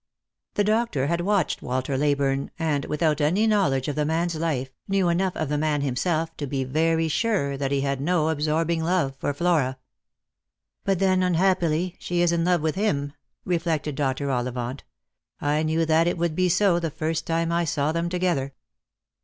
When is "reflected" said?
13.45-13.93